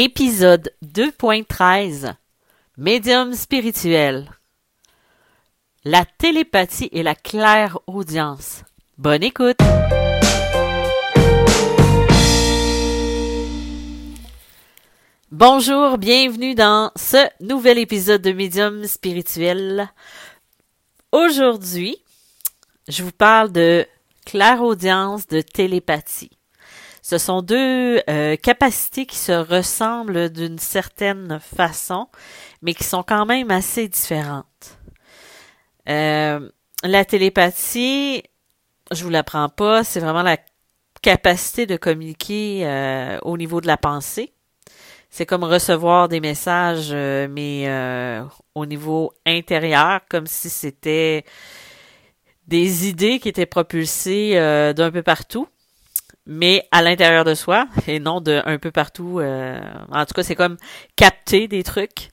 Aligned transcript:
Épisode 0.00 0.72
2.13 0.84 2.14
Médium 2.76 3.34
spirituel 3.34 4.30
La 5.82 6.04
télépathie 6.04 6.88
et 6.92 7.02
la 7.02 7.16
claire 7.16 7.80
audience. 7.88 8.62
Bonne 8.96 9.24
écoute! 9.24 9.56
Bonjour, 15.32 15.98
bienvenue 15.98 16.54
dans 16.54 16.92
ce 16.94 17.26
nouvel 17.40 17.78
épisode 17.78 18.22
de 18.22 18.30
Médium 18.30 18.84
spirituel. 18.84 19.88
Aujourd'hui, 21.10 21.96
je 22.86 23.02
vous 23.02 23.10
parle 23.10 23.50
de 23.50 23.84
claire 24.24 24.62
audience 24.62 25.26
de 25.26 25.40
télépathie. 25.40 26.37
Ce 27.08 27.16
sont 27.16 27.40
deux 27.40 28.02
euh, 28.10 28.36
capacités 28.36 29.06
qui 29.06 29.16
se 29.16 29.32
ressemblent 29.32 30.28
d'une 30.28 30.58
certaine 30.58 31.40
façon, 31.40 32.06
mais 32.60 32.74
qui 32.74 32.84
sont 32.84 33.02
quand 33.02 33.24
même 33.24 33.50
assez 33.50 33.88
différentes. 33.88 34.78
Euh, 35.88 36.50
la 36.84 37.06
télépathie, 37.06 38.24
je 38.92 39.04
vous 39.04 39.08
l'apprends 39.08 39.48
pas, 39.48 39.84
c'est 39.84 40.00
vraiment 40.00 40.22
la 40.22 40.36
capacité 41.00 41.64
de 41.64 41.78
communiquer 41.78 42.66
euh, 42.66 43.18
au 43.22 43.38
niveau 43.38 43.62
de 43.62 43.68
la 43.68 43.78
pensée. 43.78 44.34
C'est 45.08 45.24
comme 45.24 45.44
recevoir 45.44 46.10
des 46.10 46.20
messages, 46.20 46.92
mais 46.92 47.70
au 48.54 48.66
niveau 48.66 49.14
intérieur, 49.24 50.02
comme 50.10 50.26
si 50.26 50.50
c'était 50.50 51.24
des 52.46 52.86
idées 52.86 53.18
qui 53.18 53.30
étaient 53.30 53.46
propulsées 53.46 54.34
d'un 54.76 54.90
peu 54.90 55.02
partout 55.02 55.48
mais 56.28 56.68
à 56.70 56.82
l'intérieur 56.82 57.24
de 57.24 57.34
soi 57.34 57.66
et 57.86 57.98
non 57.98 58.20
de 58.20 58.42
un 58.44 58.58
peu 58.58 58.70
partout. 58.70 59.18
Euh, 59.18 59.58
en 59.90 60.04
tout 60.04 60.12
cas, 60.12 60.22
c'est 60.22 60.34
comme 60.36 60.58
capter 60.94 61.48
des 61.48 61.64
trucs. 61.64 62.10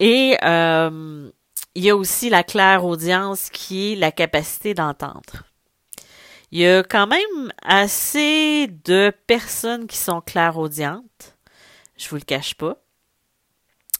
Et 0.00 0.36
euh, 0.42 1.30
il 1.74 1.84
y 1.84 1.90
a 1.90 1.96
aussi 1.96 2.30
la 2.30 2.42
claire 2.42 2.84
audience 2.84 3.50
qui 3.50 3.92
est 3.92 3.96
la 3.96 4.10
capacité 4.10 4.72
d'entendre. 4.72 5.44
Il 6.50 6.60
y 6.60 6.66
a 6.66 6.82
quand 6.82 7.06
même 7.06 7.52
assez 7.62 8.68
de 8.84 9.12
personnes 9.26 9.86
qui 9.86 9.98
sont 9.98 10.22
clairaudientes. 10.22 11.36
Je 11.98 12.08
vous 12.08 12.16
le 12.16 12.22
cache 12.22 12.54
pas. 12.54 12.78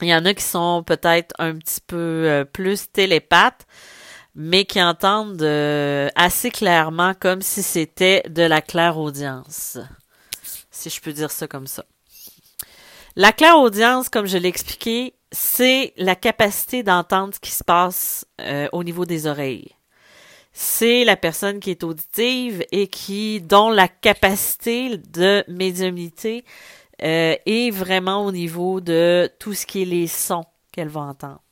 Il 0.00 0.08
y 0.08 0.14
en 0.14 0.24
a 0.24 0.32
qui 0.32 0.42
sont 0.42 0.82
peut-être 0.82 1.34
un 1.38 1.56
petit 1.56 1.80
peu 1.86 1.96
euh, 1.96 2.44
plus 2.44 2.90
télépathes 2.90 3.66
mais 4.34 4.64
qui 4.64 4.82
entendent 4.82 5.42
euh, 5.42 6.08
assez 6.14 6.50
clairement 6.50 7.14
comme 7.18 7.42
si 7.42 7.62
c'était 7.62 8.22
de 8.28 8.42
la 8.42 8.62
claire 8.62 8.98
audience. 8.98 9.78
Si 10.70 10.88
je 10.88 11.00
peux 11.00 11.12
dire 11.12 11.30
ça 11.30 11.46
comme 11.46 11.66
ça. 11.66 11.84
La 13.14 13.32
claire 13.32 13.58
audience, 13.58 14.08
comme 14.08 14.26
je 14.26 14.38
l'ai 14.38 14.48
expliqué, 14.48 15.14
c'est 15.32 15.92
la 15.96 16.16
capacité 16.16 16.82
d'entendre 16.82 17.34
ce 17.34 17.40
qui 17.40 17.50
se 17.50 17.62
passe 17.62 18.24
euh, 18.40 18.68
au 18.72 18.82
niveau 18.84 19.04
des 19.04 19.26
oreilles. 19.26 19.72
C'est 20.54 21.04
la 21.04 21.16
personne 21.16 21.60
qui 21.60 21.70
est 21.70 21.84
auditive 21.84 22.64
et 22.72 22.86
qui, 22.86 23.40
dont 23.40 23.70
la 23.70 23.88
capacité 23.88 24.98
de 24.98 25.44
médiumnité 25.48 26.44
euh, 27.02 27.36
est 27.46 27.70
vraiment 27.70 28.24
au 28.24 28.32
niveau 28.32 28.80
de 28.80 29.30
tout 29.38 29.54
ce 29.54 29.66
qui 29.66 29.82
est 29.82 29.86
les 29.86 30.06
sons 30.06 30.44
qu'elle 30.72 30.88
va 30.88 31.02
entendre. 31.02 31.42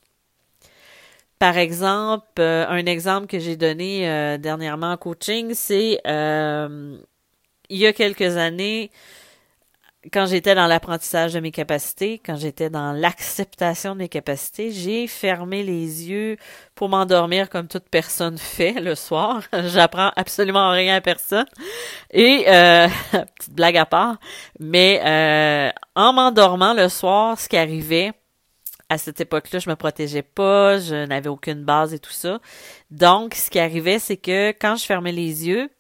Par 1.41 1.57
exemple, 1.57 2.39
euh, 2.39 2.67
un 2.69 2.85
exemple 2.85 3.27
que 3.27 3.39
j'ai 3.39 3.57
donné 3.57 4.07
euh, 4.07 4.37
dernièrement 4.37 4.93
en 4.93 4.99
coaching, 4.99 5.55
c'est 5.55 5.99
euh, 6.07 6.99
il 7.71 7.79
y 7.79 7.87
a 7.87 7.95
quelques 7.95 8.37
années, 8.37 8.91
quand 10.13 10.27
j'étais 10.27 10.55
dans 10.55 10.67
l'apprentissage 10.67 11.33
de 11.33 11.41
mes 11.41 11.51
capacités, 11.51 12.21
quand 12.23 12.37
j'étais 12.37 12.69
dans 12.69 12.93
l'acceptation 12.93 13.95
de 13.95 14.01
mes 14.01 14.11
capacités, 14.11 14.71
j'ai 14.71 15.07
fermé 15.07 15.63
les 15.63 16.11
yeux 16.11 16.37
pour 16.75 16.91
m'endormir 16.91 17.49
comme 17.49 17.69
toute 17.69 17.89
personne 17.89 18.37
fait 18.39 18.73
le 18.73 18.95
soir. 18.95 19.41
J'apprends 19.65 20.13
absolument 20.17 20.71
rien 20.73 20.97
à 20.97 21.01
personne. 21.01 21.47
Et 22.11 22.45
petite 23.13 23.55
blague 23.55 23.79
à 23.79 23.87
part, 23.87 24.19
mais 24.59 25.73
en 25.95 26.13
m'endormant 26.13 26.75
le 26.75 26.91
soir, 26.91 27.41
ce 27.41 27.49
qui 27.49 27.57
arrivait, 27.57 28.13
à 28.91 28.99
cette 28.99 29.21
époque-là, 29.21 29.61
je 29.61 29.71
me 29.71 29.77
protégeais 29.77 30.23
pas, 30.23 30.79
je 30.79 31.07
n'avais 31.07 31.29
aucune 31.29 31.65
base 31.65 31.95
et 31.95 32.01
tout 32.01 32.13
ça. 32.13 32.41
Donc, 32.91 33.37
ce 33.37 33.49
qui 33.49 33.61
arrivait, 33.61 34.01
c'est 34.01 34.17
que 34.17 34.51
quand 34.51 34.75
je 34.75 34.85
fermais 34.85 35.13
les 35.13 35.47
yeux, 35.47 35.71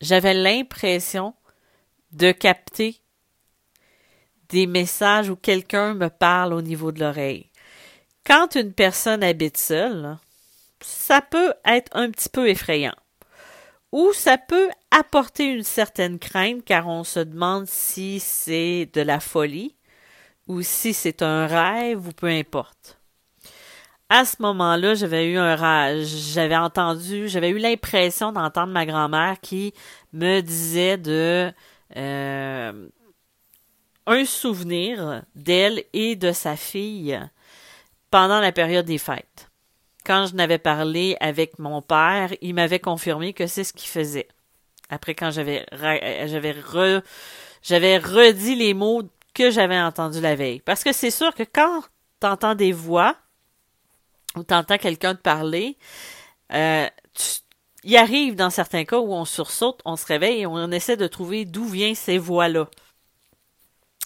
j'avais 0.00 0.34
l'impression 0.34 1.34
de 2.12 2.30
capter 2.30 3.00
des 4.50 4.66
messages 4.68 5.28
où 5.28 5.34
quelqu'un 5.34 5.94
me 5.94 6.08
parle 6.08 6.52
au 6.54 6.62
niveau 6.62 6.92
de 6.92 7.00
l'oreille. 7.00 7.50
Quand 8.24 8.54
une 8.54 8.72
personne 8.72 9.24
habite 9.24 9.56
seule, 9.56 10.16
ça 10.80 11.20
peut 11.22 11.54
être 11.66 11.90
un 11.96 12.08
petit 12.10 12.28
peu 12.28 12.48
effrayant. 12.48 12.94
Ou 13.90 14.12
ça 14.12 14.38
peut 14.38 14.70
apporter 14.92 15.46
une 15.46 15.64
certaine 15.64 16.20
crainte 16.20 16.64
car 16.64 16.86
on 16.86 17.02
se 17.02 17.20
demande 17.20 17.66
si 17.66 18.20
c'est 18.20 18.88
de 18.92 19.00
la 19.00 19.18
folie 19.18 19.74
ou 20.46 20.62
si 20.62 20.92
c'est 20.92 21.22
un 21.22 21.46
rêve 21.46 22.08
ou 22.08 22.12
peu 22.12 22.26
importe. 22.26 22.98
À 24.08 24.24
ce 24.24 24.40
moment-là, 24.42 24.94
j'avais 24.94 25.30
eu 25.30 25.38
un 25.38 25.56
rêve, 25.56 26.04
j'avais 26.04 26.56
entendu, 26.56 27.28
j'avais 27.28 27.50
eu 27.50 27.58
l'impression 27.58 28.32
d'entendre 28.32 28.72
ma 28.72 28.86
grand-mère 28.86 29.40
qui 29.40 29.72
me 30.12 30.40
disait 30.40 30.98
de 30.98 31.52
euh, 31.96 32.88
un 34.06 34.24
souvenir 34.24 35.22
d'elle 35.34 35.84
et 35.92 36.16
de 36.16 36.32
sa 36.32 36.56
fille 36.56 37.18
pendant 38.10 38.40
la 38.40 38.52
période 38.52 38.86
des 38.86 38.98
fêtes. 38.98 39.50
Quand 40.04 40.26
je 40.26 40.34
n'avais 40.34 40.58
parlé 40.58 41.16
avec 41.20 41.58
mon 41.58 41.80
père, 41.80 42.30
il 42.42 42.54
m'avait 42.54 42.78
confirmé 42.78 43.32
que 43.32 43.46
c'est 43.46 43.64
ce 43.64 43.72
qu'il 43.72 43.88
faisait. 43.88 44.28
Après, 44.90 45.14
quand 45.14 45.30
j'avais 45.30 45.64
j'avais 45.72 46.54
j'avais 47.62 47.96
redit 47.96 48.54
les 48.54 48.74
mots 48.74 49.02
que 49.34 49.50
j'avais 49.50 49.78
entendu 49.78 50.20
la 50.20 50.34
veille. 50.36 50.60
Parce 50.60 50.84
que 50.84 50.92
c'est 50.92 51.10
sûr 51.10 51.34
que 51.34 51.42
quand 51.42 51.82
t'entends 52.20 52.54
des 52.54 52.72
voix 52.72 53.16
ou 54.36 54.42
t'entends 54.42 54.78
quelqu'un 54.78 55.14
te 55.14 55.20
parler, 55.20 55.76
euh, 56.52 56.88
il 57.82 57.96
arrive 57.96 58.34
dans 58.34 58.50
certains 58.50 58.84
cas 58.84 58.98
où 58.98 59.12
on 59.12 59.24
sursaute, 59.24 59.80
on 59.84 59.96
se 59.96 60.06
réveille 60.06 60.42
et 60.42 60.46
on 60.46 60.70
essaie 60.70 60.96
de 60.96 61.06
trouver 61.06 61.44
d'où 61.44 61.66
viennent 61.66 61.94
ces 61.94 62.18
voix-là. 62.18 62.68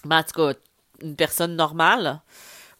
Ben, 0.05 0.19
en 0.19 0.23
tout 0.23 0.33
cas, 0.33 0.59
une 1.01 1.15
personne 1.15 1.55
normale 1.55 2.21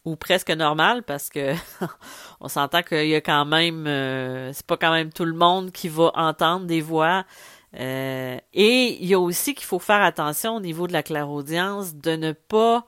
ou 0.05 0.15
presque 0.15 0.51
normale 0.51 1.03
parce 1.03 1.29
que 1.29 1.53
on 2.39 2.47
s'entend 2.47 2.83
qu'il 2.83 3.07
y 3.07 3.15
a 3.15 3.21
quand 3.21 3.45
même 3.45 3.85
euh, 3.87 4.51
c'est 4.53 4.65
pas 4.65 4.77
quand 4.77 4.91
même 4.91 5.11
tout 5.11 5.25
le 5.25 5.33
monde 5.33 5.71
qui 5.71 5.89
va 5.89 6.11
entendre 6.15 6.65
des 6.65 6.81
voix 6.81 7.25
euh, 7.75 8.39
et 8.53 8.97
il 8.99 9.05
y 9.05 9.13
a 9.13 9.19
aussi 9.19 9.53
qu'il 9.53 9.65
faut 9.65 9.79
faire 9.79 10.01
attention 10.01 10.55
au 10.55 10.59
niveau 10.59 10.87
de 10.87 10.93
la 10.93 11.03
clairaudience 11.03 11.95
de 11.95 12.15
ne 12.15 12.31
pas 12.31 12.85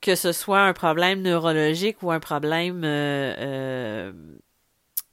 que 0.00 0.14
ce 0.14 0.32
soit 0.32 0.62
un 0.62 0.72
problème 0.72 1.22
neurologique 1.22 2.02
ou 2.02 2.10
un 2.10 2.20
problème 2.20 2.82
euh, 2.84 4.12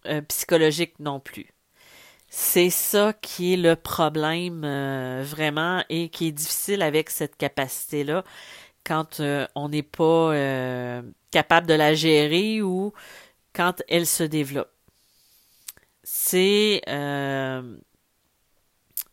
euh, 0.07 0.21
psychologique 0.21 0.99
non 0.99 1.19
plus. 1.19 1.47
C'est 2.29 2.69
ça 2.69 3.13
qui 3.13 3.53
est 3.53 3.57
le 3.57 3.75
problème 3.75 4.61
vraiment 5.23 5.83
et 5.89 6.09
qui 6.09 6.27
est 6.27 6.31
difficile 6.31 6.81
avec 6.81 7.09
cette 7.09 7.37
capacité-là 7.37 8.23
quand 8.83 9.21
on 9.55 9.69
n'est 9.69 9.83
pas 9.83 10.33
capable 11.31 11.67
de 11.67 11.73
la 11.75 11.93
gérer 11.93 12.61
ou 12.61 12.93
quand 13.53 13.81
elle 13.87 14.05
se 14.05 14.23
développe. 14.23 14.71
C'est 16.03 16.81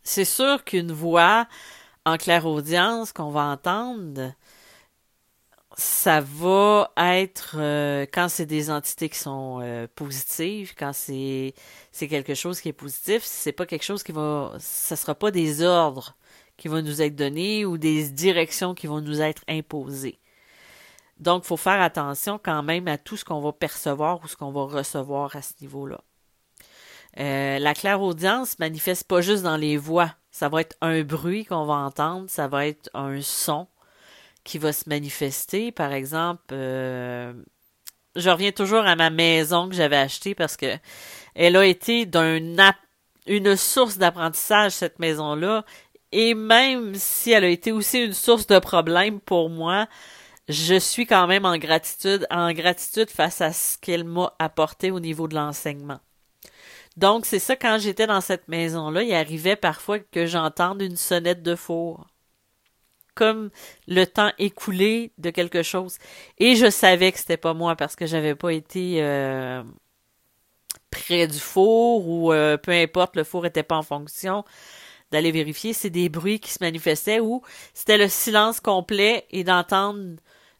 c'est 0.04 0.24
sûr 0.24 0.64
qu'une 0.64 0.92
voix 0.92 1.46
en 2.06 2.16
clair-audience 2.16 3.12
qu'on 3.12 3.30
va 3.30 3.42
entendre, 3.44 4.32
ça 5.76 6.20
va 6.20 6.90
être 6.98 7.56
euh, 7.58 8.06
quand 8.12 8.28
c'est 8.28 8.46
des 8.46 8.70
entités 8.70 9.08
qui 9.08 9.18
sont 9.18 9.60
euh, 9.62 9.86
positives, 9.94 10.74
quand 10.76 10.92
c'est 10.92 11.54
c'est 11.92 12.08
quelque 12.08 12.34
chose 12.34 12.60
qui 12.60 12.68
est 12.68 12.72
positif, 12.72 13.22
c'est 13.24 13.52
pas 13.52 13.66
quelque 13.66 13.84
chose 13.84 14.02
qui 14.02 14.12
va 14.12 14.52
ça 14.58 14.96
sera 14.96 15.14
pas 15.14 15.30
des 15.30 15.62
ordres 15.62 16.16
qui 16.56 16.68
vont 16.68 16.82
nous 16.82 17.02
être 17.02 17.16
donnés 17.16 17.64
ou 17.64 17.78
des 17.78 18.08
directions 18.10 18.74
qui 18.74 18.86
vont 18.86 19.00
nous 19.00 19.20
être 19.22 19.42
imposées. 19.48 20.18
Donc, 21.18 21.44
faut 21.44 21.56
faire 21.56 21.80
attention 21.80 22.38
quand 22.42 22.62
même 22.62 22.88
à 22.88 22.98
tout 22.98 23.16
ce 23.16 23.24
qu'on 23.24 23.40
va 23.40 23.52
percevoir 23.52 24.20
ou 24.24 24.28
ce 24.28 24.36
qu'on 24.36 24.52
va 24.52 24.64
recevoir 24.64 25.36
à 25.36 25.42
ce 25.42 25.54
niveau-là. 25.60 26.02
Euh, 27.18 27.58
la 27.58 27.74
clairaudience 27.74 28.58
manifeste 28.58 29.04
pas 29.04 29.20
juste 29.20 29.42
dans 29.42 29.56
les 29.56 29.76
voix. 29.76 30.14
Ça 30.30 30.48
va 30.48 30.62
être 30.62 30.76
un 30.80 31.02
bruit 31.02 31.44
qu'on 31.44 31.66
va 31.66 31.74
entendre, 31.74 32.28
ça 32.28 32.48
va 32.48 32.66
être 32.66 32.88
un 32.94 33.20
son 33.20 33.68
qui 34.44 34.58
va 34.58 34.72
se 34.72 34.88
manifester. 34.88 35.72
Par 35.72 35.92
exemple, 35.92 36.42
euh, 36.52 37.32
je 38.16 38.30
reviens 38.30 38.52
toujours 38.52 38.80
à 38.86 38.96
ma 38.96 39.10
maison 39.10 39.68
que 39.68 39.74
j'avais 39.74 39.96
achetée 39.96 40.34
parce 40.34 40.56
que 40.56 40.76
elle 41.34 41.56
a 41.56 41.66
été 41.66 42.06
d'un 42.06 42.40
une 43.26 43.56
source 43.56 43.98
d'apprentissage, 43.98 44.72
cette 44.72 44.98
maison-là. 44.98 45.64
Et 46.12 46.34
même 46.34 46.94
si 46.94 47.30
elle 47.30 47.44
a 47.44 47.48
été 47.48 47.72
aussi 47.72 48.00
une 48.04 48.12
source 48.12 48.46
de 48.46 48.58
problème 48.58 49.20
pour 49.20 49.48
moi, 49.48 49.88
je 50.48 50.74
suis 50.78 51.06
quand 51.06 51.26
même 51.26 51.44
en 51.44 51.56
gratitude, 51.56 52.26
en 52.30 52.52
gratitude 52.52 53.10
face 53.10 53.40
à 53.40 53.52
ce 53.52 53.78
qu'elle 53.78 54.04
m'a 54.04 54.34
apporté 54.38 54.90
au 54.90 55.00
niveau 55.00 55.28
de 55.28 55.34
l'enseignement. 55.34 56.00
Donc, 56.96 57.26
c'est 57.26 57.38
ça, 57.38 57.56
quand 57.56 57.78
j'étais 57.80 58.06
dans 58.06 58.20
cette 58.20 58.48
maison-là, 58.48 59.02
il 59.02 59.14
arrivait 59.14 59.56
parfois 59.56 59.98
que 59.98 60.26
j'entende 60.26 60.82
une 60.82 60.96
sonnette 60.96 61.42
de 61.42 61.54
four. 61.56 62.06
Comme 63.14 63.50
le 63.88 64.04
temps 64.06 64.32
écoulé 64.38 65.12
de 65.18 65.30
quelque 65.30 65.62
chose. 65.62 65.98
Et 66.38 66.56
je 66.56 66.70
savais 66.70 67.12
que 67.12 67.18
c'était 67.18 67.36
pas 67.36 67.54
moi 67.54 67.76
parce 67.76 67.94
que 67.94 68.06
j'avais 68.06 68.34
pas 68.34 68.52
été 68.52 69.02
euh, 69.02 69.62
près 70.90 71.26
du 71.26 71.38
four 71.38 72.08
ou 72.08 72.32
euh, 72.32 72.56
peu 72.56 72.72
importe, 72.72 73.16
le 73.16 73.24
four 73.24 73.44
était 73.44 73.62
pas 73.62 73.76
en 73.76 73.82
fonction 73.82 74.44
d'aller 75.10 75.30
vérifier. 75.30 75.74
C'est 75.74 75.90
des 75.90 76.08
bruits 76.08 76.40
qui 76.40 76.52
se 76.52 76.62
manifestaient 76.62 77.20
ou 77.20 77.42
c'était 77.74 77.98
le 77.98 78.08
silence 78.08 78.60
complet 78.60 79.26
et 79.30 79.44
d'entendre 79.44 80.16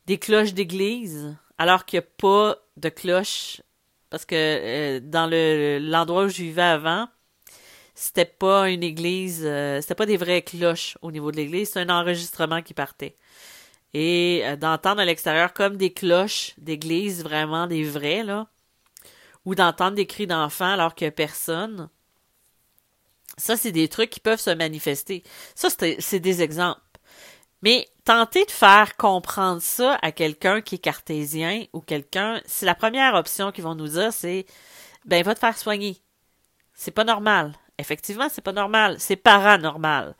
des 0.06 0.18
cloches 0.18 0.52
d'église 0.52 1.34
alors 1.58 1.84
qu'il 1.84 2.00
n'y 2.00 2.04
a 2.04 2.08
pas 2.18 2.56
de 2.76 2.88
cloches 2.88 3.62
parce 4.12 4.26
que 4.26 4.34
euh, 4.36 5.00
dans 5.02 5.26
le 5.26 5.78
l'endroit 5.80 6.24
où 6.24 6.28
je 6.28 6.42
vivais 6.42 6.60
avant, 6.60 7.08
c'était 7.94 8.26
pas 8.26 8.68
une 8.68 8.82
église, 8.82 9.40
euh, 9.42 9.80
c'était 9.80 9.94
pas 9.94 10.04
des 10.04 10.18
vraies 10.18 10.42
cloches 10.42 10.98
au 11.00 11.10
niveau 11.10 11.32
de 11.32 11.36
l'église, 11.36 11.70
c'est 11.70 11.80
un 11.80 11.88
enregistrement 11.88 12.60
qui 12.60 12.74
partait. 12.74 13.16
Et 13.94 14.42
euh, 14.44 14.56
d'entendre 14.56 15.00
à 15.00 15.06
l'extérieur 15.06 15.54
comme 15.54 15.78
des 15.78 15.94
cloches 15.94 16.52
d'église, 16.58 17.22
vraiment 17.22 17.66
des 17.66 17.84
vraies, 17.84 18.22
là, 18.22 18.48
ou 19.46 19.54
d'entendre 19.54 19.96
des 19.96 20.06
cris 20.06 20.26
d'enfants 20.26 20.72
alors 20.72 20.94
qu'il 20.94 21.06
n'y 21.06 21.08
a 21.08 21.12
personne, 21.12 21.88
ça, 23.38 23.56
c'est 23.56 23.72
des 23.72 23.88
trucs 23.88 24.10
qui 24.10 24.20
peuvent 24.20 24.40
se 24.40 24.50
manifester. 24.50 25.22
Ça, 25.54 25.68
c'est 25.70 26.20
des 26.20 26.42
exemples. 26.42 26.82
Mais 27.62 27.88
tenter 28.04 28.44
de 28.44 28.50
faire 28.50 28.96
comprendre 28.96 29.62
ça 29.62 29.98
à 30.02 30.12
quelqu'un 30.12 30.60
qui 30.60 30.76
est 30.76 30.78
cartésien 30.78 31.64
ou 31.72 31.80
quelqu'un, 31.80 32.40
c'est 32.44 32.66
la 32.66 32.74
première 32.74 33.14
option 33.14 33.52
qu'ils 33.52 33.64
vont 33.64 33.76
nous 33.76 33.88
dire, 33.88 34.12
c'est 34.12 34.46
ben 35.04 35.22
va 35.22 35.34
te 35.34 35.40
faire 35.40 35.56
soigner. 35.56 35.98
C'est 36.74 36.90
pas 36.90 37.04
normal. 37.04 37.54
Effectivement, 37.78 38.28
c'est 38.30 38.42
pas 38.42 38.52
normal. 38.52 38.96
C'est 38.98 39.16
paranormal. 39.16 40.16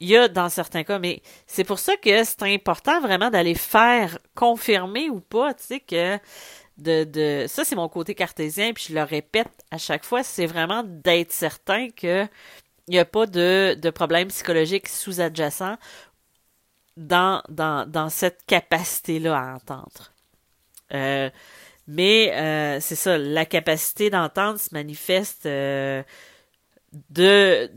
Il 0.00 0.08
y 0.08 0.16
a 0.16 0.28
dans 0.28 0.48
certains 0.48 0.82
cas, 0.84 0.98
mais 0.98 1.22
c'est 1.46 1.64
pour 1.64 1.78
ça 1.78 1.96
que 1.96 2.24
c'est 2.24 2.42
important 2.42 3.00
vraiment 3.00 3.30
d'aller 3.30 3.54
faire 3.54 4.18
confirmer 4.34 5.10
ou 5.10 5.20
pas, 5.20 5.54
tu 5.54 5.64
sais, 5.64 5.80
que 5.80 6.18
de, 6.78 7.04
de 7.04 7.46
ça 7.48 7.64
c'est 7.64 7.76
mon 7.76 7.88
côté 7.88 8.14
cartésien, 8.14 8.72
puis 8.72 8.86
je 8.88 8.94
le 8.94 9.02
répète 9.02 9.50
à 9.70 9.78
chaque 9.78 10.04
fois, 10.04 10.22
c'est 10.22 10.46
vraiment 10.46 10.82
d'être 10.84 11.32
certain 11.32 11.90
que 11.90 12.26
il 12.88 12.94
n'y 12.94 12.98
a 12.98 13.04
pas 13.04 13.26
de, 13.26 13.76
de 13.80 13.90
problème 13.90 14.28
psychologique 14.28 14.88
sous-adjacent 14.88 15.76
dans, 16.96 17.42
dans, 17.48 17.88
dans 17.88 18.08
cette 18.08 18.44
capacité-là 18.46 19.36
à 19.38 19.54
entendre. 19.54 20.12
Euh, 20.92 21.30
mais 21.86 22.32
euh, 22.34 22.80
c'est 22.80 22.96
ça, 22.96 23.18
la 23.18 23.44
capacité 23.44 24.10
d'entendre 24.10 24.58
se 24.58 24.68
manifeste 24.72 25.46
euh, 25.46 26.02
de 27.10 27.70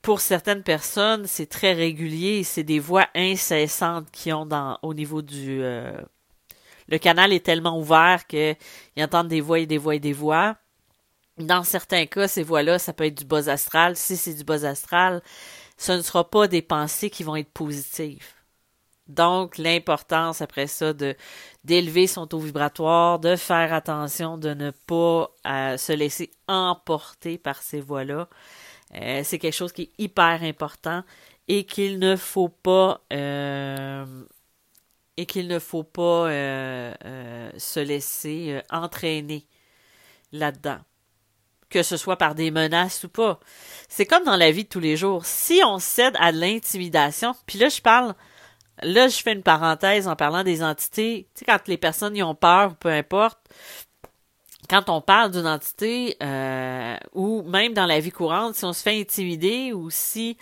pour 0.00 0.20
certaines 0.20 0.64
personnes, 0.64 1.26
c'est 1.26 1.46
très 1.46 1.74
régulier, 1.74 2.42
c'est 2.42 2.64
des 2.64 2.80
voix 2.80 3.06
incessantes 3.14 4.10
qui 4.10 4.32
ont 4.32 4.46
dans 4.46 4.78
au 4.82 4.94
niveau 4.94 5.22
du 5.22 5.62
le 6.88 6.98
canal 6.98 7.32
est 7.32 7.44
tellement 7.44 7.78
ouvert 7.78 8.26
qu'ils 8.26 8.56
entendent 8.98 9.28
des 9.28 9.40
voix 9.40 9.60
et 9.60 9.66
des 9.66 9.78
voix 9.78 9.94
et 9.94 10.00
des 10.00 10.12
voix. 10.12 10.56
Dans 11.38 11.64
certains 11.64 12.06
cas, 12.06 12.28
ces 12.28 12.42
voix-là, 12.42 12.78
ça 12.78 12.92
peut 12.92 13.06
être 13.06 13.16
du 13.16 13.24
bas 13.24 13.48
astral. 13.48 13.96
Si 13.96 14.16
c'est 14.16 14.34
du 14.34 14.44
bas 14.44 14.64
astral, 14.66 15.22
ce 15.82 15.92
ne 15.92 16.02
sera 16.02 16.30
pas 16.30 16.46
des 16.46 16.62
pensées 16.62 17.10
qui 17.10 17.24
vont 17.24 17.34
être 17.34 17.50
positives. 17.52 18.34
Donc, 19.08 19.58
l'importance 19.58 20.40
après 20.40 20.68
ça 20.68 20.92
de 20.92 21.16
d'élever 21.64 22.06
son 22.06 22.26
taux 22.28 22.38
vibratoire, 22.38 23.18
de 23.18 23.34
faire 23.34 23.72
attention 23.74 24.38
de 24.38 24.54
ne 24.54 24.70
pas 24.70 25.30
euh, 25.46 25.76
se 25.76 25.92
laisser 25.92 26.30
emporter 26.46 27.36
par 27.36 27.62
ces 27.62 27.80
voix-là. 27.80 28.28
Euh, 28.94 29.22
c'est 29.24 29.38
quelque 29.40 29.54
chose 29.54 29.72
qui 29.72 29.82
est 29.82 29.92
hyper 29.98 30.42
important 30.44 31.02
et 31.48 31.64
qu'il 31.64 31.98
ne 31.98 32.14
faut 32.16 32.48
pas 32.48 33.00
euh, 33.12 34.06
et 35.16 35.26
qu'il 35.26 35.48
ne 35.48 35.58
faut 35.58 35.84
pas 35.84 36.28
se 37.58 37.80
laisser 37.80 38.62
entraîner 38.70 39.46
là-dedans 40.32 40.78
que 41.72 41.82
ce 41.82 41.96
soit 41.96 42.16
par 42.16 42.34
des 42.34 42.50
menaces 42.50 43.02
ou 43.04 43.08
pas. 43.08 43.40
C'est 43.88 44.06
comme 44.06 44.24
dans 44.24 44.36
la 44.36 44.50
vie 44.50 44.64
de 44.64 44.68
tous 44.68 44.80
les 44.80 44.96
jours. 44.96 45.24
Si 45.24 45.60
on 45.64 45.78
cède 45.78 46.16
à 46.20 46.30
l'intimidation, 46.30 47.34
puis 47.46 47.58
là 47.58 47.68
je 47.68 47.80
parle, 47.80 48.14
là 48.82 49.08
je 49.08 49.16
fais 49.16 49.32
une 49.32 49.42
parenthèse 49.42 50.06
en 50.06 50.14
parlant 50.14 50.44
des 50.44 50.62
entités, 50.62 51.26
tu 51.34 51.40
sais 51.40 51.44
quand 51.46 51.66
les 51.66 51.78
personnes 51.78 52.16
y 52.16 52.22
ont 52.22 52.34
peur, 52.34 52.76
peu 52.76 52.90
importe, 52.90 53.38
quand 54.68 54.88
on 54.90 55.00
parle 55.00 55.32
d'une 55.32 55.46
entité 55.46 56.16
euh, 56.22 56.96
ou 57.14 57.42
même 57.42 57.72
dans 57.72 57.86
la 57.86 58.00
vie 58.00 58.12
courante, 58.12 58.54
si 58.54 58.64
on 58.64 58.72
se 58.72 58.82
fait 58.82 59.00
intimider 59.00 59.72
ou 59.72 59.90
si 59.90 60.36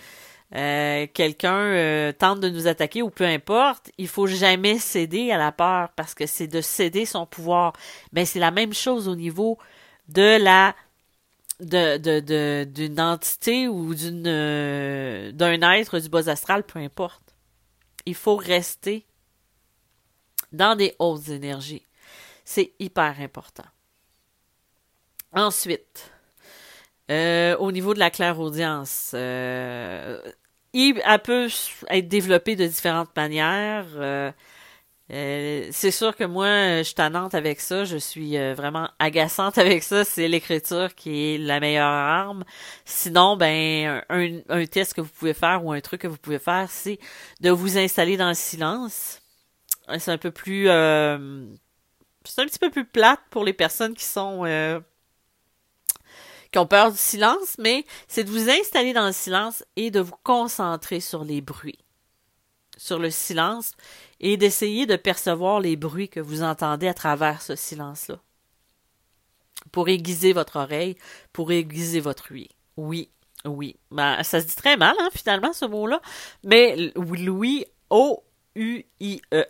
euh, 0.55 1.07
quelqu'un 1.15 1.57
euh, 1.57 2.13
tente 2.13 2.41
de 2.41 2.49
nous 2.49 2.67
attaquer 2.67 3.03
ou 3.03 3.11
peu 3.11 3.25
importe, 3.25 3.91
il 3.99 4.09
faut 4.09 4.27
jamais 4.27 4.79
céder 4.79 5.31
à 5.31 5.39
la 5.39 5.53
peur 5.53 5.91
parce 5.95 6.15
que 6.15 6.27
c'est 6.27 6.49
de 6.49 6.61
céder 6.61 7.07
son 7.07 7.25
pouvoir. 7.25 7.73
Mais 8.13 8.25
c'est 8.25 8.41
la 8.41 8.51
même 8.51 8.75
chose 8.75 9.09
au 9.09 9.15
niveau 9.15 9.59
de 10.09 10.43
la 10.43 10.75
de, 11.61 11.99
de, 11.99 12.65
d'une 12.65 13.01
entité 13.01 13.69
ou 13.69 13.95
d'une 13.95 14.25
euh, 14.27 15.33
d'un 15.33 15.73
être 15.73 15.99
du 15.99 16.09
bas 16.09 16.29
astral, 16.29 16.65
peu 16.65 16.79
importe. 16.79 17.35
Il 18.07 18.15
faut 18.15 18.37
rester 18.37 19.07
dans 20.53 20.77
des 20.77 20.95
hautes 20.99 21.29
énergies. 21.29 21.87
C'est 22.45 22.73
hyper 22.79 23.21
important. 23.21 23.69
Ensuite, 25.33 26.11
euh, 27.11 27.57
au 27.59 27.71
niveau 27.71 27.95
de 27.95 27.99
la 27.99 28.11
clairaudience, 28.11 29.13
euh, 29.15 30.21
elle 30.73 31.23
peut 31.23 31.49
être 31.89 32.09
développée 32.09 32.57
de 32.57 32.67
différentes 32.67 33.15
manières. 33.17 33.87
Euh, 35.11 35.67
euh, 35.67 35.69
c'est 35.73 35.91
sûr 35.91 36.17
que 36.17 36.25
moi, 36.25 36.79
je 36.79 36.83
suis 36.85 36.95
tannante 36.95 37.35
avec 37.35 37.61
ça. 37.61 37.85
Je 37.85 37.97
suis 37.97 38.37
euh, 38.39 38.55
vraiment 38.55 38.89
agaçante 38.99 39.59
avec 39.59 39.83
ça. 39.83 40.05
C'est 40.05 40.29
l'écriture 40.29 40.95
qui 40.95 41.35
est 41.35 41.39
la 41.39 41.61
meilleure 41.61 41.87
arme. 41.87 42.45
Sinon, 42.85 43.37
ben, 43.37 44.03
un, 44.09 44.41
un, 44.49 44.67
test 44.67 44.95
que 44.95 45.01
vous 45.01 45.11
pouvez 45.11 45.35
faire 45.35 45.65
ou 45.65 45.73
un 45.73 45.81
truc 45.81 46.03
que 46.03 46.09
vous 46.09 46.19
pouvez 46.19 46.39
faire, 46.39 46.69
c'est 46.71 46.99
de 47.41 47.51
vous 47.51 47.79
installer 47.79 48.17
dans 48.17 48.29
le 48.29 48.35
silence. 48.35 49.21
C'est 49.99 50.13
un 50.13 50.19
peu 50.19 50.31
plus... 50.31 50.69
Euh, 50.69 51.47
c'est 52.25 52.43
un 52.43 52.47
petit 52.47 52.59
peu 52.59 52.71
plus 52.71 52.85
plate 52.85 53.21
pour 53.31 53.45
les 53.45 53.53
personnes 53.53 53.95
qui 53.95 54.05
sont... 54.05 54.45
qui 56.53 56.59
ont 56.59 56.67
peur 56.67 56.93
du 56.93 56.99
silence, 56.99 57.57
mais 57.59 57.85
c'est 58.09 58.25
de 58.25 58.31
vous 58.31 58.51
installer 58.51 58.93
dans 58.93 59.07
le 59.07 59.13
silence 59.13 59.65
et 59.77 59.91
de 59.91 60.01
vous 60.01 60.17
concentrer 60.23 61.01
sur 61.01 61.25
les 61.25 61.41
bruits 61.41 61.79
sur 62.81 62.99
le 62.99 63.11
silence 63.11 63.73
et 64.21 64.39
d'essayer 64.39 64.87
de 64.87 64.97
percevoir 64.97 65.61
les 65.61 65.77
bruits 65.77 66.09
que 66.09 66.19
vous 66.19 66.43
entendez 66.43 66.89
à 66.89 66.95
travers 66.95 67.43
ce 67.43 67.55
silence-là. 67.55 68.19
Pour 69.71 69.91
aiguiser 69.91 70.33
votre 70.33 70.57
oreille, 70.57 70.97
pour 71.35 71.53
aiguiser 71.53 72.01
votre 72.01 72.33
ouïe. 72.33 72.49
Oui, 72.79 73.11
oui. 73.45 73.77
Ben, 73.91 74.23
ça 74.23 74.41
se 74.41 74.47
dit 74.47 74.57
très 74.57 74.79
mal, 74.79 74.97
hein, 74.99 75.11
finalement, 75.15 75.53
ce 75.53 75.67
mot-là. 75.67 76.01
Mais 76.43 76.91
oui, 76.97 77.67
O-U-I-E. 77.91 79.47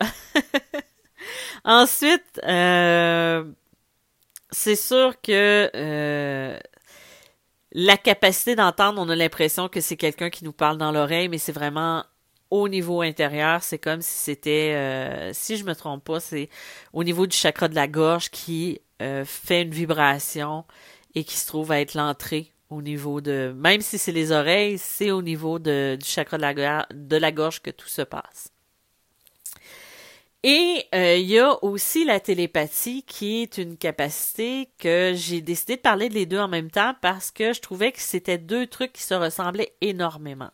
Ensuite, 1.64 2.40
euh, 2.44 3.44
c'est 4.50 4.74
sûr 4.74 5.20
que 5.20 5.70
euh, 5.72 6.58
la 7.70 7.96
capacité 7.96 8.56
d'entendre, 8.56 9.00
on 9.00 9.08
a 9.08 9.14
l'impression 9.14 9.68
que 9.68 9.80
c'est 9.80 9.96
quelqu'un 9.96 10.30
qui 10.30 10.44
nous 10.44 10.52
parle 10.52 10.78
dans 10.78 10.90
l'oreille, 10.90 11.28
mais 11.28 11.38
c'est 11.38 11.52
vraiment 11.52 12.04
au 12.50 12.68
niveau 12.68 13.00
intérieur, 13.00 13.62
c'est 13.62 13.78
comme 13.78 14.02
si 14.02 14.12
c'était, 14.12 14.74
euh, 14.74 15.30
si 15.32 15.56
je 15.56 15.64
me 15.64 15.74
trompe 15.74 16.04
pas, 16.04 16.20
c'est 16.20 16.48
au 16.92 17.04
niveau 17.04 17.26
du 17.26 17.36
chakra 17.36 17.68
de 17.68 17.74
la 17.74 17.88
gorge 17.88 18.30
qui 18.30 18.80
euh, 19.00 19.24
fait 19.24 19.62
une 19.62 19.70
vibration 19.70 20.64
et 21.14 21.24
qui 21.24 21.36
se 21.36 21.46
trouve 21.46 21.72
à 21.72 21.80
être 21.80 21.94
l'entrée 21.94 22.52
au 22.68 22.82
niveau 22.82 23.20
de, 23.20 23.52
même 23.56 23.80
si 23.80 23.98
c'est 23.98 24.12
les 24.12 24.32
oreilles, 24.32 24.78
c'est 24.78 25.10
au 25.10 25.22
niveau 25.22 25.58
du 25.58 25.98
chakra 26.04 26.38
de 26.38 27.16
la, 27.16 27.32
gorge 27.32 27.60
que 27.60 27.70
tout 27.70 27.88
se 27.88 28.02
passe. 28.02 28.52
Et 30.42 30.86
euh, 30.94 31.16
il 31.16 31.26
y 31.26 31.38
a 31.38 31.62
aussi 31.62 32.04
la 32.04 32.18
télépathie 32.18 33.02
qui 33.02 33.42
est 33.42 33.58
une 33.58 33.76
capacité 33.76 34.70
que 34.78 35.12
j'ai 35.14 35.42
décidé 35.42 35.76
de 35.76 35.82
parler 35.82 36.08
de 36.08 36.14
les 36.14 36.24
deux 36.24 36.38
en 36.38 36.48
même 36.48 36.70
temps 36.70 36.94
parce 37.02 37.30
que 37.30 37.52
je 37.52 37.60
trouvais 37.60 37.92
que 37.92 38.00
c'était 38.00 38.38
deux 38.38 38.66
trucs 38.66 38.94
qui 38.94 39.02
se 39.02 39.14
ressemblaient 39.14 39.74
énormément. 39.82 40.50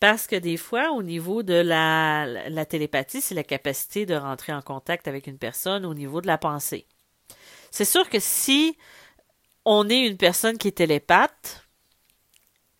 Parce 0.00 0.26
que 0.28 0.36
des 0.36 0.56
fois, 0.56 0.92
au 0.92 1.02
niveau 1.02 1.42
de 1.42 1.54
la, 1.54 2.64
télépathie, 2.66 3.20
c'est 3.20 3.34
la 3.34 3.42
capacité 3.42 4.06
de 4.06 4.14
rentrer 4.14 4.52
en 4.52 4.62
contact 4.62 5.08
avec 5.08 5.26
une 5.26 5.38
personne 5.38 5.84
au 5.84 5.94
niveau 5.94 6.20
de 6.20 6.28
la 6.28 6.38
pensée. 6.38 6.86
C'est 7.70 7.84
sûr 7.84 8.08
que 8.08 8.18
si 8.20 8.76
on 9.64 9.88
est 9.88 10.06
une 10.06 10.16
personne 10.16 10.56
qui 10.56 10.68
est 10.68 10.72
télépathe, 10.72 11.68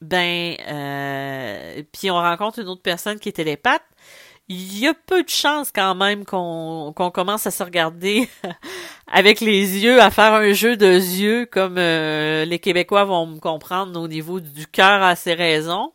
ben, 0.01 0.57
euh, 0.69 1.83
puis 1.93 2.11
on 2.11 2.15
rencontre 2.15 2.61
une 2.61 2.69
autre 2.69 2.83
personne 2.83 3.19
qui 3.19 3.31
est 3.31 3.33
télépathe, 3.33 3.83
il 4.49 4.79
y 4.79 4.87
a 4.87 4.95
peu 4.95 5.23
de 5.23 5.29
chances 5.29 5.71
quand 5.73 5.95
même 5.95 6.25
qu'on 6.25 6.93
qu'on 6.97 7.11
commence 7.11 7.47
à 7.47 7.51
se 7.51 7.63
regarder 7.63 8.29
avec 9.07 9.41
les 9.41 9.79
yeux, 9.85 10.01
à 10.01 10.11
faire 10.11 10.33
un 10.35 10.53
jeu 10.53 10.77
de 10.77 10.87
yeux 10.87 11.47
comme 11.47 11.77
euh, 11.79 12.45
les 12.47 12.59
Québécois 12.59 13.05
vont 13.05 13.27
me 13.27 13.41
comprendre 13.41 14.01
au 14.01 14.09
niveau 14.09 14.41
du 14.41 14.67
cœur 14.67 15.03
à 15.03 15.17
ses 15.17 15.35
raisons. 15.35 15.93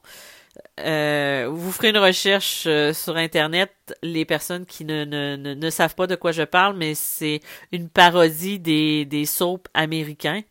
Euh, 0.80 1.50
vous 1.52 1.72
ferez 1.72 1.90
une 1.90 1.98
recherche 1.98 2.64
euh, 2.66 2.94
sur 2.94 3.16
Internet, 3.16 3.72
les 4.02 4.26
personnes 4.26 4.66
qui 4.66 4.86
ne, 4.86 5.06
ne, 5.06 5.36
ne, 5.36 5.70
savent 5.70 5.94
pas 5.94 6.08
de 6.08 6.16
quoi 6.16 6.32
je 6.32 6.42
parle, 6.42 6.76
mais 6.76 6.96
c'est 6.96 7.42
une 7.72 7.90
parodie 7.90 8.60
des, 8.60 9.06
des 9.06 9.26
soaps 9.26 9.70
américains 9.76 10.42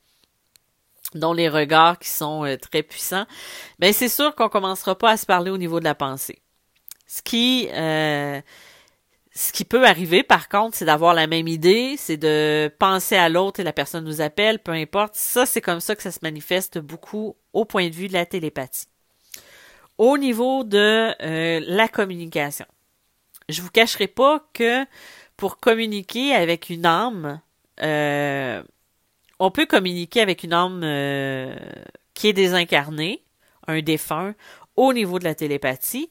dont 1.15 1.33
les 1.33 1.49
regards 1.49 1.99
qui 1.99 2.09
sont 2.09 2.57
très 2.61 2.83
puissants. 2.83 3.27
Mais 3.81 3.93
c'est 3.93 4.09
sûr 4.09 4.35
qu'on 4.35 4.49
commencera 4.49 4.97
pas 4.97 5.11
à 5.11 5.17
se 5.17 5.27
parler 5.27 5.51
au 5.51 5.59
niveau 5.59 5.81
de 5.81 5.85
la 5.85 5.95
pensée. 5.95 6.43
Ce 7.13 7.21
qui, 7.21 7.69
euh, 7.75 8.41
ce 9.35 9.53
qui 9.53 9.67
peut 9.67 9.87
arriver, 9.87 10.23
par 10.23 10.49
contre, 10.49 10.77
c'est 10.77 10.87
d'avoir 10.87 11.13
la 11.13 11.27
même 11.27 11.47
idée, 11.47 11.97
c'est 11.99 12.17
de 12.17 12.73
penser 12.79 13.17
à 13.17 13.29
l'autre 13.29 13.61
et 13.61 13.65
la 13.65 13.75
personne 13.75 14.05
nous 14.05 14.23
appelle, 14.23 14.61
peu 14.61 14.73
importe. 14.73 15.15
Ça, 15.15 15.45
c'est 15.45 15.61
comme 15.61 15.81
ça 15.81 15.95
que 15.95 16.03
ça 16.03 16.11
se 16.11 16.21
manifeste 16.23 16.79
beaucoup 16.79 17.37
au 17.53 17.67
point 17.67 17.91
de 17.91 17.95
vue 17.95 18.09
de 18.09 18.15
la 18.15 18.25
télépathie. 18.25 18.87
Au 19.99 20.19
niveau 20.19 20.65
de 20.65 21.15
euh, 21.23 21.61
la 21.67 21.89
communication, 21.89 22.67
je 23.49 23.63
vous 23.63 23.71
cacherai 23.71 24.09
pas 24.09 24.45
que 24.53 24.85
pour 25.37 25.59
communiquer 25.59 26.35
avec 26.35 26.71
une 26.71 26.87
âme, 26.87 27.41
euh, 27.83 28.63
on 29.39 29.51
peut 29.51 29.67
communiquer 29.67 30.21
avec 30.21 30.45
une 30.45 30.53
âme 30.53 30.81
qui 32.15 32.29
est 32.29 32.33
désincarnée, 32.33 33.23
un 33.67 33.81
défunt, 33.81 34.35
au 34.77 34.93
niveau 34.93 35.19
de 35.19 35.25
la 35.25 35.35
télépathie, 35.35 36.09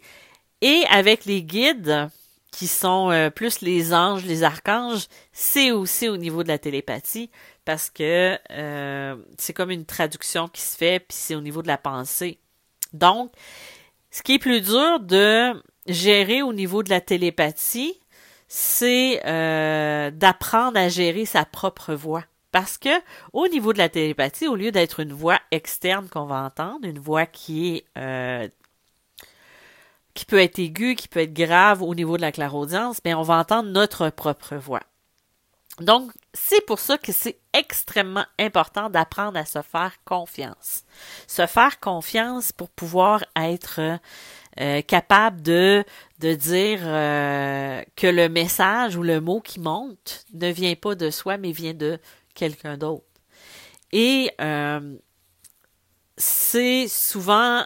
et 0.61 0.83
avec 0.89 1.25
les 1.25 1.43
guides, 1.43 2.09
qui 2.51 2.67
sont 2.67 3.09
euh, 3.11 3.29
plus 3.29 3.61
les 3.61 3.93
anges, 3.93 4.25
les 4.25 4.43
archanges, 4.43 5.07
c'est 5.31 5.71
aussi 5.71 6.09
au 6.09 6.17
niveau 6.17 6.43
de 6.43 6.49
la 6.49 6.59
télépathie, 6.59 7.31
parce 7.65 7.89
que 7.89 8.37
euh, 8.51 9.15
c'est 9.37 9.53
comme 9.53 9.71
une 9.71 9.85
traduction 9.85 10.47
qui 10.49 10.61
se 10.61 10.75
fait, 10.77 10.99
puis 10.99 11.17
c'est 11.17 11.35
au 11.35 11.41
niveau 11.41 11.61
de 11.61 11.67
la 11.67 11.77
pensée. 11.77 12.39
Donc, 12.93 13.31
ce 14.09 14.21
qui 14.23 14.33
est 14.33 14.39
plus 14.39 14.61
dur 14.61 14.99
de 14.99 15.61
gérer 15.87 16.41
au 16.41 16.53
niveau 16.53 16.83
de 16.83 16.89
la 16.89 17.01
télépathie, 17.01 17.99
c'est 18.47 19.21
euh, 19.25 20.11
d'apprendre 20.11 20.77
à 20.77 20.89
gérer 20.89 21.25
sa 21.25 21.45
propre 21.45 21.93
voix. 21.93 22.25
Parce 22.51 22.77
que 22.77 22.89
au 23.31 23.47
niveau 23.47 23.71
de 23.71 23.77
la 23.77 23.87
télépathie, 23.87 24.47
au 24.47 24.55
lieu 24.55 24.71
d'être 24.71 24.99
une 24.99 25.13
voix 25.13 25.39
externe 25.51 26.09
qu'on 26.09 26.25
va 26.25 26.43
entendre, 26.43 26.85
une 26.85 26.99
voix 26.99 27.25
qui 27.25 27.77
est 27.95 28.51
qui 30.13 30.25
peut 30.25 30.39
être 30.39 30.59
aigu, 30.59 30.95
qui 30.95 31.07
peut 31.07 31.21
être 31.21 31.33
grave 31.33 31.81
au 31.81 31.95
niveau 31.95 32.17
de 32.17 32.21
la 32.21 32.31
clairaudience, 32.31 32.99
mais 33.05 33.13
on 33.13 33.21
va 33.21 33.37
entendre 33.37 33.69
notre 33.69 34.09
propre 34.09 34.55
voix. 34.55 34.83
Donc, 35.79 36.11
c'est 36.33 36.65
pour 36.65 36.79
ça 36.79 36.97
que 36.97 37.11
c'est 37.11 37.39
extrêmement 37.53 38.25
important 38.39 38.89
d'apprendre 38.89 39.37
à 39.37 39.45
se 39.45 39.61
faire 39.61 39.93
confiance. 40.05 40.83
Se 41.27 41.45
faire 41.45 41.79
confiance 41.79 42.51
pour 42.51 42.69
pouvoir 42.69 43.25
être 43.35 43.99
euh, 44.59 44.81
capable 44.81 45.41
de, 45.41 45.83
de 46.19 46.33
dire 46.33 46.79
euh, 46.83 47.83
que 47.95 48.07
le 48.07 48.29
message 48.29 48.95
ou 48.95 49.03
le 49.03 49.19
mot 49.19 49.41
qui 49.41 49.59
monte 49.59 50.25
ne 50.33 50.49
vient 50.49 50.75
pas 50.75 50.95
de 50.95 51.09
soi, 51.09 51.37
mais 51.37 51.51
vient 51.51 51.73
de 51.73 51.99
quelqu'un 52.33 52.77
d'autre. 52.77 53.05
Et 53.91 54.31
euh, 54.39 54.95
c'est 56.17 56.87
souvent 56.87 57.65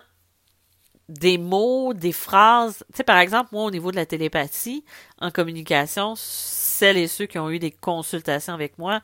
des 1.09 1.37
mots, 1.37 1.93
des 1.93 2.11
phrases. 2.11 2.83
Tu 2.91 2.97
sais, 2.97 3.03
par 3.03 3.19
exemple, 3.19 3.49
moi, 3.51 3.63
au 3.63 3.71
niveau 3.71 3.91
de 3.91 3.95
la 3.95 4.05
télépathie, 4.05 4.83
en 5.19 5.31
communication, 5.31 6.13
celles 6.15 6.97
et 6.97 7.07
ceux 7.07 7.25
qui 7.25 7.39
ont 7.39 7.49
eu 7.49 7.59
des 7.59 7.71
consultations 7.71 8.53
avec 8.53 8.77
moi, 8.77 9.01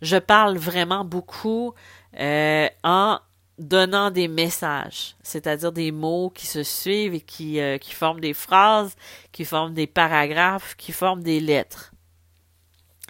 je 0.00 0.16
parle 0.16 0.56
vraiment 0.56 1.04
beaucoup 1.04 1.74
euh, 2.18 2.68
en 2.84 3.18
donnant 3.58 4.10
des 4.10 4.28
messages, 4.28 5.14
c'est-à-dire 5.22 5.72
des 5.72 5.92
mots 5.92 6.30
qui 6.30 6.46
se 6.46 6.62
suivent 6.62 7.14
et 7.14 7.20
qui, 7.20 7.60
euh, 7.60 7.78
qui 7.78 7.92
forment 7.92 8.20
des 8.20 8.34
phrases, 8.34 8.96
qui 9.30 9.44
forment 9.44 9.74
des 9.74 9.86
paragraphes, 9.86 10.74
qui 10.76 10.92
forment 10.92 11.22
des 11.22 11.38
lettres. 11.38 11.92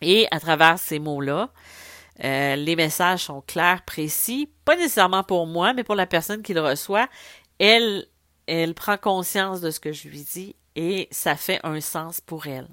Et 0.02 0.26
à 0.32 0.40
travers 0.40 0.78
ces 0.78 0.98
mots-là, 0.98 1.50
euh, 2.24 2.56
les 2.56 2.76
messages 2.76 3.24
sont 3.24 3.40
clairs, 3.40 3.82
précis, 3.82 4.50
pas 4.64 4.76
nécessairement 4.76 5.22
pour 5.22 5.46
moi, 5.46 5.72
mais 5.72 5.84
pour 5.84 5.94
la 5.94 6.06
personne 6.06 6.42
qui 6.42 6.54
le 6.54 6.60
reçoit. 6.60 7.08
Elle, 7.58 8.06
elle 8.46 8.74
prend 8.74 8.96
conscience 8.96 9.60
de 9.60 9.70
ce 9.70 9.80
que 9.80 9.92
je 9.92 10.08
lui 10.08 10.22
dis 10.22 10.56
et 10.76 11.08
ça 11.10 11.36
fait 11.36 11.60
un 11.64 11.80
sens 11.80 12.20
pour 12.20 12.46
elle. 12.46 12.68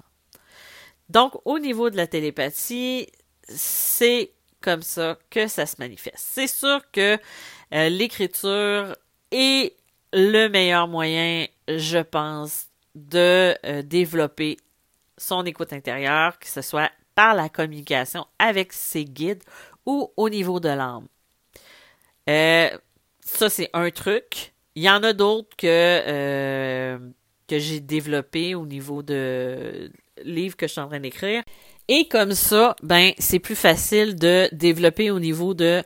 Donc, 1.08 1.34
au 1.44 1.58
niveau 1.58 1.90
de 1.90 1.96
la 1.96 2.06
télépathie, 2.06 3.08
c'est 3.48 4.32
comme 4.60 4.82
ça 4.82 5.18
que 5.30 5.48
ça 5.48 5.66
se 5.66 5.76
manifeste. 5.78 6.18
C'est 6.18 6.46
sûr 6.46 6.80
que 6.92 7.18
euh, 7.72 7.88
l'écriture 7.88 8.96
est 9.30 9.76
le 10.12 10.48
meilleur 10.48 10.88
moyen, 10.88 11.46
je 11.68 11.98
pense, 11.98 12.66
de 12.94 13.56
euh, 13.64 13.82
développer 13.82 14.56
son 15.16 15.44
écoute 15.44 15.72
intérieure, 15.72 16.38
que 16.38 16.48
ce 16.48 16.62
soit 16.62 16.90
par 17.14 17.34
la 17.34 17.48
communication 17.48 18.26
avec 18.38 18.72
ses 18.72 19.04
guides 19.04 19.42
ou 19.86 20.12
au 20.16 20.28
niveau 20.28 20.60
de 20.60 20.68
l'âme. 20.68 21.06
Euh, 22.28 22.70
ça, 23.20 23.48
c'est 23.48 23.70
un 23.72 23.90
truc. 23.90 24.52
Il 24.76 24.82
y 24.82 24.90
en 24.90 25.02
a 25.02 25.12
d'autres 25.12 25.56
que, 25.56 25.66
euh, 25.66 26.98
que 27.48 27.58
j'ai 27.58 27.80
développés 27.80 28.54
au 28.54 28.66
niveau 28.66 29.02
de 29.02 29.90
livres 30.24 30.56
que 30.56 30.66
je 30.66 30.72
suis 30.72 30.80
en 30.80 30.88
train 30.88 31.00
d'écrire. 31.00 31.42
Et 31.88 32.06
comme 32.06 32.32
ça, 32.32 32.76
ben, 32.82 33.12
c'est 33.18 33.40
plus 33.40 33.56
facile 33.56 34.14
de 34.14 34.48
développer 34.52 35.10
au 35.10 35.18
niveau 35.18 35.54
de 35.54 35.82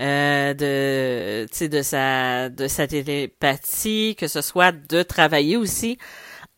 euh, 0.00 0.54
de, 0.54 1.82
sa 1.82 2.48
de 2.48 2.66
sa 2.66 2.86
télépathie, 2.88 4.16
que 4.18 4.26
ce 4.26 4.40
soit 4.40 4.72
de 4.72 5.04
travailler 5.04 5.56
aussi 5.56 5.98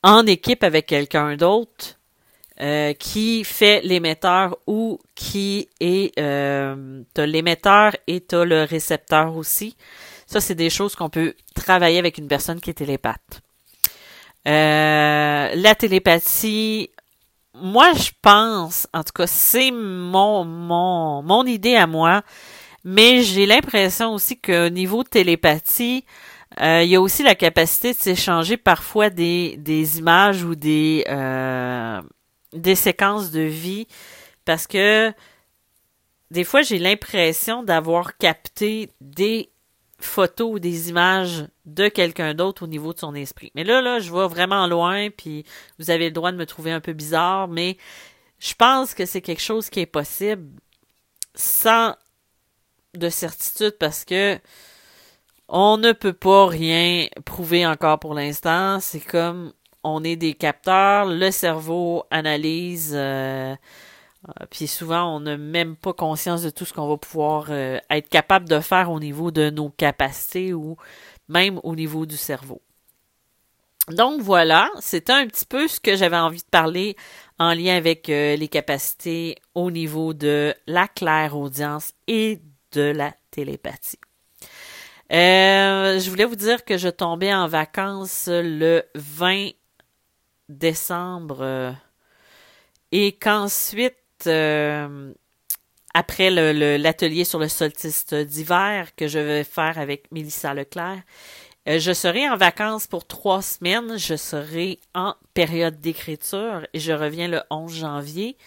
en 0.01 0.25
équipe 0.25 0.63
avec 0.63 0.87
quelqu'un 0.87 1.35
d'autre 1.35 1.99
euh, 2.59 2.93
qui 2.93 3.43
fait 3.43 3.81
l'émetteur 3.83 4.57
ou 4.65 4.99
qui 5.13 5.69
est 5.79 6.17
l'émetteur 7.15 7.95
et 8.07 8.21
t'as 8.21 8.45
le 8.45 8.63
récepteur 8.63 9.35
aussi. 9.37 9.77
Ça, 10.27 10.41
c'est 10.41 10.55
des 10.55 10.69
choses 10.69 10.95
qu'on 10.95 11.09
peut 11.09 11.33
travailler 11.55 11.97
avec 11.97 12.17
une 12.17 12.27
personne 12.27 12.59
qui 12.59 12.69
est 12.69 12.73
télépathe. 12.73 13.41
Euh, 14.47 15.49
la 15.55 15.75
télépathie, 15.75 16.91
moi, 17.53 17.93
je 17.93 18.11
pense, 18.21 18.87
en 18.93 19.03
tout 19.03 19.13
cas, 19.13 19.27
c'est 19.27 19.71
mon, 19.71 20.43
mon, 20.43 21.23
mon 21.23 21.45
idée 21.45 21.75
à 21.75 21.87
moi, 21.87 22.21
mais 22.83 23.23
j'ai 23.23 23.45
l'impression 23.45 24.13
aussi 24.13 24.39
qu'au 24.39 24.69
niveau 24.69 25.03
télépathie, 25.03 26.05
euh, 26.61 26.83
il 26.83 26.89
y 26.89 26.95
a 26.95 27.01
aussi 27.01 27.23
la 27.23 27.35
capacité 27.35 27.93
de 27.93 27.97
s'échanger 27.97 28.57
parfois 28.57 29.09
des, 29.09 29.57
des 29.57 29.99
images 29.99 30.43
ou 30.43 30.55
des, 30.55 31.03
euh, 31.09 32.01
des 32.53 32.75
séquences 32.75 33.31
de 33.31 33.41
vie 33.41 33.87
parce 34.45 34.65
que 34.65 35.11
des 36.31 36.43
fois 36.43 36.61
j'ai 36.61 36.79
l'impression 36.79 37.63
d'avoir 37.63 38.17
capté 38.17 38.89
des 39.01 39.51
photos 39.99 40.53
ou 40.53 40.59
des 40.59 40.89
images 40.89 41.47
de 41.65 41.87
quelqu'un 41.87 42.33
d'autre 42.33 42.63
au 42.63 42.67
niveau 42.67 42.93
de 42.93 42.99
son 42.99 43.15
esprit. 43.15 43.51
Mais 43.55 43.63
là, 43.63 43.81
là, 43.81 43.99
je 43.99 44.09
vois 44.09 44.27
vraiment 44.27 44.67
loin, 44.67 45.09
puis 45.09 45.43
vous 45.79 45.89
avez 45.89 46.05
le 46.05 46.11
droit 46.11 46.31
de 46.31 46.37
me 46.37 46.45
trouver 46.45 46.71
un 46.71 46.79
peu 46.79 46.93
bizarre, 46.93 47.47
mais 47.47 47.77
je 48.39 48.53
pense 48.53 48.93
que 48.93 49.05
c'est 49.05 49.21
quelque 49.21 49.41
chose 49.41 49.69
qui 49.69 49.79
est 49.79 49.85
possible 49.85 50.47
sans 51.33 51.95
de 52.93 53.09
certitude 53.09 53.75
parce 53.79 54.05
que 54.05 54.39
on 55.49 55.77
ne 55.77 55.93
peut 55.93 56.13
pas 56.13 56.47
rien 56.47 57.07
prouver 57.25 57.65
encore 57.65 57.99
pour 57.99 58.13
l'instant. 58.13 58.79
C'est 58.79 58.99
comme 58.99 59.53
on 59.83 60.03
est 60.03 60.15
des 60.15 60.33
capteurs, 60.33 61.05
le 61.05 61.31
cerveau 61.31 62.03
analyse 62.11 62.91
euh, 62.93 63.55
puis 64.49 64.67
souvent, 64.67 65.15
on 65.15 65.19
n'a 65.21 65.37
même 65.37 65.75
pas 65.75 65.93
conscience 65.93 66.41
de 66.43 66.49
tout 66.49 66.65
ce 66.65 66.73
qu'on 66.73 66.87
va 66.87 66.97
pouvoir 66.97 67.47
euh, 67.49 67.79
être 67.89 68.09
capable 68.09 68.47
de 68.49 68.59
faire 68.59 68.91
au 68.91 68.99
niveau 68.99 69.31
de 69.31 69.49
nos 69.49 69.69
capacités 69.69 70.53
ou 70.53 70.77
même 71.29 71.59
au 71.63 71.75
niveau 71.75 72.05
du 72.05 72.17
cerveau. 72.17 72.61
Donc 73.89 74.21
voilà, 74.21 74.69
c'était 74.79 75.13
un 75.13 75.25
petit 75.27 75.45
peu 75.45 75.67
ce 75.67 75.79
que 75.79 75.95
j'avais 75.95 76.17
envie 76.17 76.41
de 76.41 76.49
parler 76.51 76.97
en 77.39 77.53
lien 77.53 77.77
avec 77.77 78.09
euh, 78.09 78.35
les 78.35 78.49
capacités 78.49 79.37
au 79.55 79.71
niveau 79.71 80.13
de 80.13 80.53
la 80.67 80.89
claire 80.89 81.37
audience 81.37 81.93
et 82.07 82.41
de 82.73 82.81
la 82.81 83.13
télépathie. 83.31 83.99
je 85.09 86.09
voulais 86.09 86.25
vous 86.25 86.35
dire 86.35 86.65
que 86.65 86.77
je 86.77 86.89
tombais 86.89 87.33
en 87.33 87.47
vacances 87.47 88.27
le 88.27 88.83
20 88.95 89.51
décembre 90.49 91.75
et 92.91 93.13
qu'ensuite 93.13 93.95
euh, 94.25 95.13
après 95.93 96.29
l'atelier 96.77 97.23
sur 97.23 97.39
le 97.39 97.47
solstice 97.47 98.05
d'hiver 98.13 98.95
que 98.95 99.07
je 99.07 99.19
vais 99.19 99.43
faire 99.43 99.77
avec 99.77 100.11
Mélissa 100.11 100.53
Leclerc. 100.53 101.01
Euh, 101.67 101.79
je 101.79 101.91
serai 101.91 102.29
en 102.29 102.37
vacances 102.37 102.87
pour 102.87 103.05
trois 103.05 103.41
semaines. 103.41 103.97
Je 103.97 104.15
serai 104.15 104.79
en 104.95 105.15
période 105.33 105.79
d'écriture 105.79 106.65
et 106.73 106.79
je 106.79 106.93
reviens 106.93 107.27
le 107.27 107.41
11 107.49 107.73
janvier. 107.73 108.37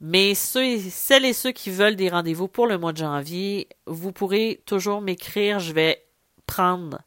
Mais 0.00 0.34
ceux, 0.34 0.78
celles 0.78 1.24
et 1.24 1.32
ceux 1.32 1.52
qui 1.52 1.70
veulent 1.70 1.96
des 1.96 2.08
rendez-vous 2.08 2.48
pour 2.48 2.66
le 2.66 2.78
mois 2.78 2.92
de 2.92 2.98
janvier, 2.98 3.68
vous 3.86 4.12
pourrez 4.12 4.62
toujours 4.64 5.00
m'écrire. 5.00 5.58
Je 5.58 5.72
vais 5.72 6.04
prendre 6.46 6.98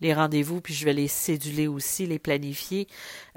les 0.00 0.12
rendez-vous 0.12 0.60
puis 0.60 0.74
je 0.74 0.84
vais 0.84 0.92
les 0.92 1.08
céduler 1.08 1.68
aussi, 1.68 2.06
les 2.06 2.18
planifier. 2.18 2.88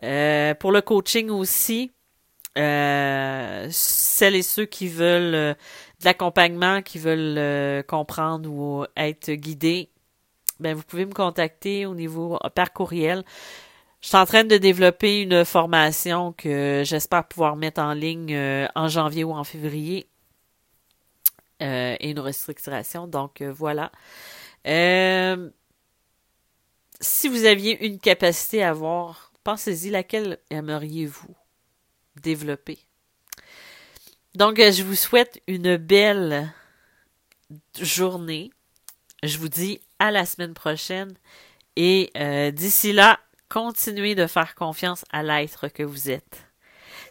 Euh, 0.03 0.55
pour 0.55 0.71
le 0.71 0.81
coaching 0.81 1.29
aussi, 1.29 1.91
euh, 2.57 3.67
celles 3.69 4.35
et 4.35 4.41
ceux 4.41 4.65
qui 4.65 4.87
veulent 4.87 5.35
euh, 5.35 5.53
de 5.99 6.05
l'accompagnement, 6.05 6.81
qui 6.81 6.99
veulent 6.99 7.37
euh, 7.37 7.83
comprendre 7.83 8.49
ou 8.49 8.85
être 8.95 9.31
guidés, 9.31 9.89
ben 10.59 10.73
vous 10.73 10.83
pouvez 10.83 11.05
me 11.05 11.13
contacter 11.13 11.85
au 11.85 11.95
niveau 11.95 12.39
par 12.55 12.71
courriel. 12.71 13.23
Je 14.01 14.07
suis 14.07 14.17
en 14.17 14.25
train 14.25 14.43
de 14.45 14.57
développer 14.57 15.21
une 15.21 15.43
formation 15.43 16.31
que 16.33 16.83
j'espère 16.85 17.27
pouvoir 17.27 17.55
mettre 17.55 17.81
en 17.81 17.93
ligne 17.93 18.37
en 18.75 18.87
janvier 18.87 19.23
ou 19.23 19.31
en 19.31 19.43
février. 19.43 20.07
et 21.59 22.09
une 22.11 22.19
restructuration. 22.19 23.07
Donc 23.07 23.41
voilà. 23.41 23.91
si 26.99 27.27
vous 27.27 27.45
aviez 27.45 27.83
une 27.85 27.99
capacité 27.99 28.63
à 28.63 28.73
voir, 28.73 29.31
pensez-y, 29.43 29.89
laquelle 29.89 30.37
aimeriez-vous? 30.51 31.35
Développer. 32.21 32.79
Donc, 34.35 34.59
euh, 34.59 34.71
je 34.71 34.83
vous 34.83 34.95
souhaite 34.95 35.41
une 35.47 35.77
belle 35.77 36.53
journée. 37.79 38.51
Je 39.23 39.37
vous 39.37 39.49
dis 39.49 39.79
à 39.99 40.11
la 40.11 40.25
semaine 40.25 40.53
prochaine. 40.53 41.13
Et 41.75 42.11
euh, 42.17 42.51
d'ici 42.51 42.93
là, 42.93 43.19
continuez 43.49 44.15
de 44.15 44.27
faire 44.27 44.55
confiance 44.55 45.05
à 45.11 45.23
l'être 45.23 45.67
que 45.67 45.83
vous 45.83 46.09
êtes. 46.09 46.45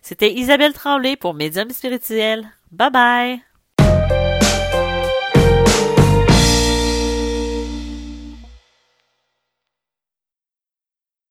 C'était 0.03 0.33
Isabelle 0.33 0.75
Tremblay 0.75 1.17
pour 1.17 1.35
Médium 1.35 1.71
Spirituel. 1.71 2.47
Bye 2.71 2.91
bye! 2.91 3.54